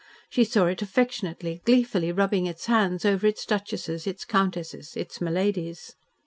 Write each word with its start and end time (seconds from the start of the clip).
She 0.31 0.45
saw 0.45 0.65
it 0.65 0.81
affectionately, 0.81 1.61
gleefully, 1.63 2.11
rubbing 2.11 2.47
its 2.47 2.65
hands 2.65 3.05
over 3.05 3.27
its 3.27 3.45
duchesses, 3.45 4.07
its 4.07 4.25
countesses, 4.25 4.97
its 4.97 5.19
miladies. 5.19 5.93